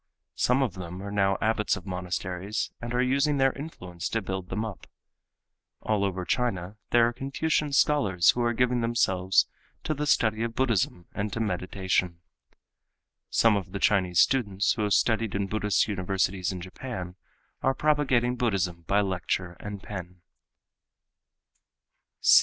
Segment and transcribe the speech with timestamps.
[0.33, 4.49] Some of them are now abbots of monasteries and are using their influence to build
[4.49, 4.87] them up.
[5.83, 9.45] All over China there are Confucian scholars who are giving themselves
[9.83, 12.19] to the study of Buddhism and to meditation.
[13.29, 17.15] Some of the Chinese students who have studied in Buddhist universities in Japan
[17.61, 20.21] are propagating Buddhism by lecture and pen.